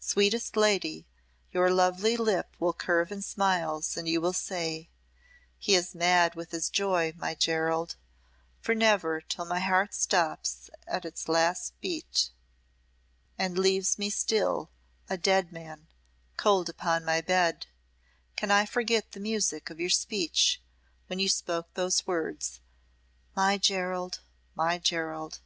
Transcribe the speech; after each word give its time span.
Sweetest 0.00 0.56
lady, 0.56 1.04
your 1.52 1.68
lovely 1.70 2.16
lip 2.16 2.56
will 2.58 2.72
curve 2.72 3.12
in 3.12 3.20
smiles, 3.20 3.98
and 3.98 4.08
you 4.08 4.18
will 4.18 4.32
say, 4.32 4.88
'He 5.58 5.74
is 5.74 5.94
mad 5.94 6.34
with 6.34 6.52
his 6.52 6.70
joy 6.70 7.12
my 7.18 7.34
Gerald' 7.34 7.96
(for 8.62 8.74
never 8.74 9.20
till 9.20 9.44
my 9.44 9.60
heart 9.60 9.92
stops 9.92 10.70
at 10.86 11.04
its 11.04 11.28
last 11.28 11.78
beat 11.82 12.30
and 13.36 13.58
leaves 13.58 13.98
me 13.98 14.08
still, 14.08 14.70
a 15.10 15.18
dead 15.18 15.52
man, 15.52 15.86
cold 16.38 16.70
upon 16.70 17.04
my 17.04 17.20
bed, 17.20 17.66
can 18.36 18.50
I 18.50 18.64
forget 18.64 19.12
the 19.12 19.20
music 19.20 19.68
of 19.68 19.78
your 19.78 19.90
speech 19.90 20.62
when 21.08 21.18
you 21.18 21.28
spoke 21.28 21.74
those 21.74 22.06
words, 22.06 22.62
'My 23.36 23.58
Gerald! 23.58 24.20
My 24.54 24.78
Gerald.') 24.78 25.40